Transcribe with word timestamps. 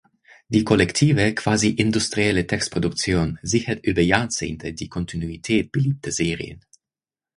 Die 0.47 0.63
kollektive, 0.63 1.35
quasi-industrielle 1.35 2.47
Textproduktion 2.47 3.37
sichert 3.43 3.85
über 3.85 4.01
Jahrzehnte 4.01 4.73
die 4.73 4.89
Kontinuität 4.89 5.71
beliebter 5.71 6.09
Serien. 6.11 6.65